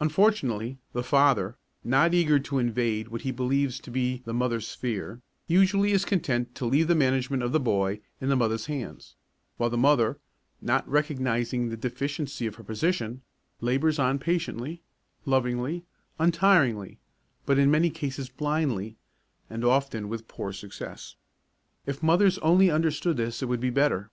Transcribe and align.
Unfortunately, 0.00 0.78
the 0.92 1.04
father, 1.04 1.56
not 1.84 2.12
eager 2.14 2.40
to 2.40 2.58
invade 2.58 3.06
what 3.06 3.20
he 3.22 3.30
believes 3.30 3.78
to 3.78 3.92
be 3.92 4.20
the 4.24 4.34
mother's 4.34 4.66
sphere, 4.66 5.22
usually 5.46 5.92
is 5.92 6.04
content 6.04 6.52
to 6.56 6.64
leave 6.66 6.88
the 6.88 6.96
management 6.96 7.44
of 7.44 7.52
the 7.52 7.60
boy 7.60 8.00
in 8.20 8.28
the 8.28 8.34
mother's 8.34 8.66
hands, 8.66 9.14
while 9.58 9.70
the 9.70 9.78
mother, 9.78 10.18
not 10.60 10.88
recognising 10.88 11.68
the 11.68 11.76
deficiency 11.76 12.44
of 12.44 12.56
her 12.56 12.64
position, 12.64 13.22
labours 13.60 14.00
on 14.00 14.18
patiently, 14.18 14.82
lovingly, 15.26 15.84
untiringly, 16.18 16.98
but 17.46 17.56
in 17.56 17.70
many 17.70 17.88
cases 17.88 18.28
blindly, 18.28 18.96
and 19.48 19.64
often 19.64 20.08
with 20.08 20.26
poor 20.26 20.52
success. 20.52 21.14
If 21.86 22.02
mothers 22.02 22.36
only 22.38 22.68
understood 22.68 23.16
this 23.16 23.44
it 23.44 23.46
would 23.46 23.60
be 23.60 23.70
better. 23.70 24.10